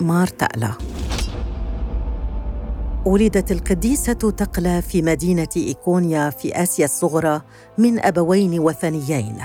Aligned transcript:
ثمار 0.00 0.26
تألة 0.26 0.76
ولدت 3.04 3.52
القديسة 3.52 4.12
تقلى 4.12 4.82
في 4.82 5.02
مدينة 5.02 5.48
إيكونيا 5.56 6.30
في 6.30 6.62
آسيا 6.62 6.84
الصغرى 6.84 7.42
من 7.78 8.04
أبوين 8.04 8.60
وثنيين. 8.60 9.36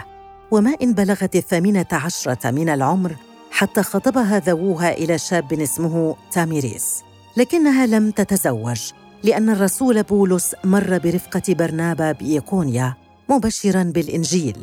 وما 0.51 0.75
إن 0.81 0.93
بلغت 0.93 1.35
الثامنة 1.35 1.85
عشرة 1.91 2.51
من 2.51 2.69
العمر 2.69 3.15
حتى 3.51 3.83
خطبها 3.83 4.39
ذووها 4.39 4.91
إلى 4.91 5.17
شاب 5.17 5.53
اسمه 5.53 6.15
تاميريس. 6.31 7.03
لكنها 7.37 7.85
لم 7.85 8.11
تتزوج 8.11 8.91
لأن 9.23 9.49
الرسول 9.49 10.03
بولس 10.03 10.55
مر 10.63 10.97
برفقة 10.97 11.53
برنابا 11.53 12.11
بإيقونيا 12.11 12.95
مبشرا 13.29 13.83
بالإنجيل. 13.83 14.57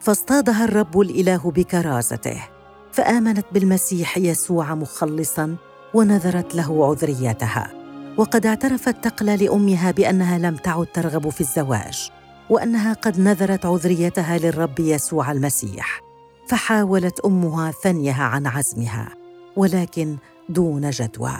فاصطادها 0.00 0.64
الرب 0.64 1.00
الإله 1.00 1.50
بكرازته. 1.50 2.55
فآمنت 2.96 3.46
بالمسيح 3.52 4.18
يسوع 4.18 4.74
مخلصا 4.74 5.56
ونذرت 5.94 6.54
له 6.54 6.86
عذريتها. 6.86 7.70
وقد 8.18 8.46
اعترفت 8.46 9.04
تقلى 9.04 9.36
لأمها 9.36 9.90
بأنها 9.90 10.38
لم 10.38 10.56
تعد 10.56 10.86
ترغب 10.86 11.28
في 11.28 11.40
الزواج 11.40 12.10
وأنها 12.50 12.92
قد 12.92 13.20
نذرت 13.20 13.66
عذريتها 13.66 14.38
للرب 14.38 14.80
يسوع 14.80 15.32
المسيح. 15.32 16.00
فحاولت 16.48 17.20
أمها 17.20 17.70
ثنيها 17.70 18.24
عن 18.24 18.46
عزمها 18.46 19.08
ولكن 19.56 20.16
دون 20.48 20.90
جدوى. 20.90 21.36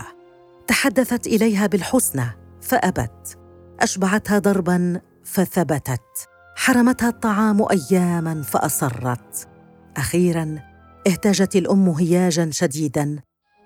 تحدثت 0.67 1.27
إليها 1.27 1.67
بالحسنى 1.67 2.27
فأبت. 2.61 3.39
أشبعتها 3.81 4.39
ضربا 4.39 5.01
فثبتت. 5.25 6.29
حرمتها 6.57 7.09
الطعام 7.09 7.67
اياما 7.71 8.43
فأصرت. 8.43 9.49
أخيرا 9.97 10.76
اهتاجت 11.07 11.57
الأم 11.57 11.89
هياجا 11.89 12.51
شديدا 12.51 13.19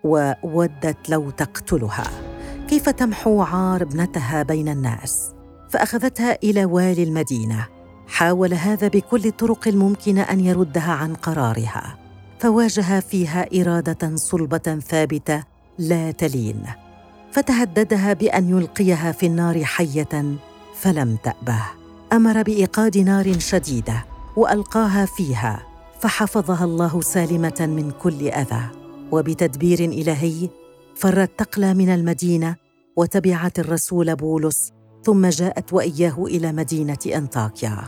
وودت 0.04 1.08
لو 1.08 1.30
تقتلها. 1.30 2.04
كيف 2.68 2.88
تمحو 2.88 3.42
عار 3.42 3.82
ابنتها 3.82 4.42
بين 4.42 4.68
الناس؟ 4.68 5.30
فأخذتها 5.70 6.38
إلى 6.44 6.64
والي 6.64 7.02
المدينة. 7.02 7.66
حاول 8.08 8.54
هذا 8.54 8.88
بكل 8.88 9.26
الطرق 9.26 9.68
الممكنة 9.68 10.22
أن 10.22 10.40
يردها 10.40 10.92
عن 10.92 11.14
قرارها. 11.14 11.98
فواجه 12.38 13.00
فيها 13.00 13.46
إرادة 13.60 14.16
صلبة 14.16 14.80
ثابتة 14.88 15.44
لا 15.78 16.10
تلين. 16.10 16.62
فتهددها 17.32 18.12
بأن 18.12 18.48
يلقيها 18.50 19.12
في 19.12 19.26
النار 19.26 19.64
حية 19.64 20.38
فلم 20.74 21.16
تأبه. 21.16 21.62
أمر 22.12 22.42
بإيقاد 22.42 22.98
نار 22.98 23.38
شديدة 23.38 24.04
وألقاها 24.36 25.06
فيها. 25.06 25.69
فحفظها 26.00 26.64
الله 26.64 27.00
سالمة 27.00 27.56
من 27.60 27.90
كل 27.90 28.28
أذى. 28.28 28.62
وبتدبير 29.12 29.78
إلهي 29.78 30.48
فرت 30.96 31.30
تقلى 31.38 31.74
من 31.74 31.88
المدينة 31.88 32.56
وتبعت 32.96 33.58
الرسول 33.58 34.16
بولس 34.16 34.72
ثم 35.04 35.26
جاءت 35.26 35.72
وإياه 35.72 36.24
إلى 36.24 36.52
مدينة 36.52 36.98
أنطاكيا. 37.06 37.84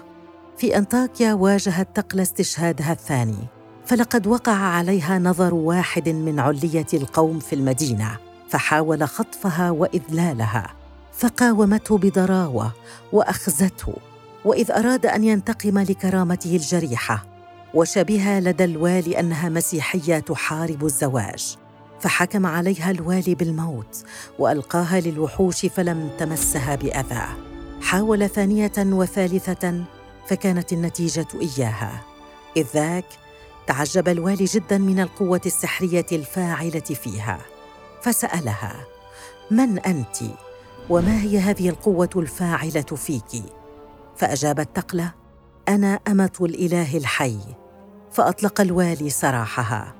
في 0.56 0.78
أنطاكيا 0.78 1.34
واجهت 1.34 1.96
تقلى 1.96 2.22
استشهادها 2.22 2.92
الثاني. 2.92 3.48
فلقد 3.86 4.26
وقع 4.26 4.52
عليها 4.52 5.18
نظر 5.18 5.54
واحد 5.54 6.08
من 6.08 6.40
علية 6.40 6.86
القوم 6.94 7.38
في 7.38 7.54
المدينة 7.54 8.16
فحاول 8.48 9.08
خطفها 9.08 9.70
وإذلالها. 9.70 10.74
فقاومته 11.12 11.98
بضراوة 11.98 12.72
وأخزته. 13.12 13.94
وإذ 14.44 14.70
أراد 14.70 15.06
أن 15.06 15.24
ينتقم 15.24 15.78
لكرامته 15.78 16.56
الجريحة 16.56 17.31
وشبه 17.74 18.38
لدى 18.38 18.64
الوالي 18.64 19.20
أنها 19.20 19.48
مسيحية 19.48 20.18
تحارب 20.18 20.84
الزواج. 20.84 21.56
فحكم 22.00 22.46
عليها 22.46 22.90
الوالي 22.90 23.34
بالموت 23.34 24.04
وألقاها 24.38 25.00
للوحوش 25.00 25.66
فلم 25.66 26.10
تمسها 26.18 26.74
بأذى. 26.74 27.26
حاول 27.82 28.28
ثانية 28.28 28.72
وثالثة 28.78 29.84
فكانت 30.26 30.72
النتيجة 30.72 31.26
إياها. 31.34 32.02
إذ 32.56 32.66
ذاك 32.74 33.04
تعجب 33.66 34.08
الوالي 34.08 34.44
جدا 34.44 34.78
من 34.78 35.00
القوة 35.00 35.40
السحرية 35.46 36.06
الفاعلة 36.12 36.80
فيها. 36.80 37.38
فسألها 38.02 38.86
من 39.50 39.78
أنت؟ 39.78 40.16
وما 40.90 41.20
هي 41.20 41.38
هذه 41.38 41.68
القوة 41.68 42.10
الفاعلة 42.16 42.82
فيك؟ 42.82 43.42
فأجابت 44.16 44.68
تقلة 44.76 45.12
أنا 45.68 46.00
أمة 46.08 46.32
الإله 46.40 46.96
الحي. 46.96 47.38
فأطلق 48.12 48.60
الوالي 48.60 49.10
سراحها. 49.10 49.94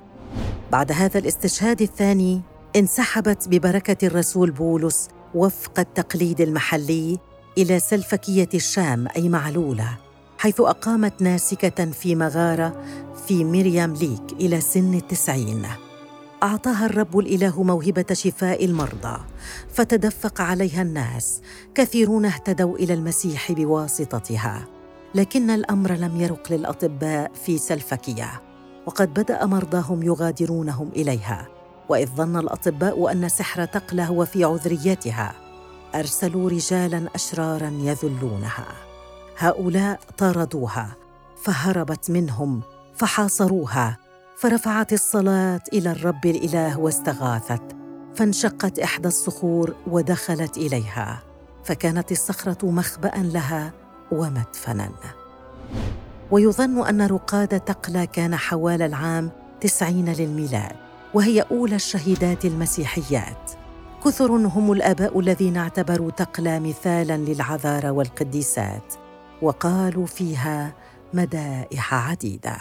بعد 0.71 0.91
هذا 0.91 1.19
الاستشهاد 1.19 1.81
الثاني 1.81 2.41
انسحبت 2.75 3.47
ببركة 3.49 4.07
الرسول 4.07 4.51
بولس 4.51 5.07
وفق 5.35 5.79
التقليد 5.79 6.41
المحلي 6.41 7.19
إلى 7.57 7.79
سلفكية 7.79 8.49
الشام 8.53 9.07
أي 9.15 9.29
معلولة 9.29 9.97
حيث 10.37 10.61
أقامت 10.61 11.21
ناسكة 11.21 11.91
في 11.91 12.15
مغارة 12.15 12.83
في 13.27 13.43
مريم 13.43 13.93
ليك 13.93 14.33
إلى 14.39 14.61
سن 14.61 14.93
التسعين. 14.93 15.65
أعطاها 16.43 16.85
الرب 16.85 17.19
الإله 17.19 17.63
موهبة 17.63 18.05
شفاء 18.11 18.65
المرضى 18.65 19.19
فتدفق 19.73 20.41
عليها 20.41 20.81
الناس 20.81 21.41
كثيرون 21.75 22.25
اهتدوا 22.25 22.77
إلى 22.77 22.93
المسيح 22.93 23.51
بواسطتها. 23.51 24.67
لكن 25.15 25.49
الأمر 25.49 25.91
لم 25.91 26.21
يرق 26.21 26.51
للأطباء 26.51 27.31
في 27.45 27.57
سلفكية 27.57 28.41
وقد 28.85 29.13
بدأ 29.13 29.45
مرضاهم 29.45 30.03
يغادرونهم 30.03 30.89
إليها 30.95 31.47
وإذ 31.89 32.07
ظن 32.07 32.37
الأطباء 32.37 33.11
أن 33.11 33.29
سحر 33.29 33.65
تقلى 33.65 34.03
هو 34.03 34.25
في 34.25 34.43
عذريتها 34.43 35.33
أرسلوا 35.95 36.49
رجالا 36.49 37.09
أشرارا 37.15 37.69
يذلونها. 37.79 38.65
هؤلاء 39.37 39.99
طاردوها 40.17 40.95
فهربت 41.43 42.11
منهم 42.11 42.61
فحاصروها 42.95 43.97
فرفعت 44.37 44.93
الصلاة 44.93 45.61
إلى 45.73 45.91
الرب 45.91 46.25
الإله 46.25 46.79
واستغاثت 46.79 47.63
فانشقت 48.15 48.79
إحدى 48.79 49.07
الصخور 49.07 49.75
ودخلت 49.87 50.57
إليها. 50.57 51.23
فكانت 51.63 52.11
الصخرة 52.11 52.65
مخبا 52.65 53.11
لها 53.15 53.82
ومدفنا 54.11 54.89
ويظن 56.31 56.87
أن 56.87 57.01
رقاد 57.01 57.59
تقلى 57.59 58.07
كان 58.07 58.35
حوال 58.35 58.81
العام 58.81 59.31
تسعين 59.61 60.13
للميلاد 60.13 60.75
وهي 61.13 61.41
أولى 61.41 61.75
الشهيدات 61.75 62.45
المسيحيات. 62.45 63.51
كثر 64.05 64.31
هم 64.31 64.71
الآباء 64.71 65.19
الذين 65.19 65.57
اعتبروا 65.57 66.11
تقلى 66.11 66.59
مثالا 66.59 67.17
للعذارى 67.17 67.89
والقديسات 67.89 68.93
وقالوا 69.41 70.05
فيها 70.05 70.73
مدائح 71.13 71.93
عديدة. 71.93 72.57